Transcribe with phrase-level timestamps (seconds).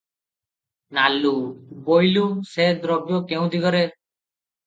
[0.97, 1.33] ନାଲୁ-
[1.89, 3.83] ବୋଇଲୁ, ସେ ଦ୍ରବ୍ୟ କେଉଁ ଦିଗରେ?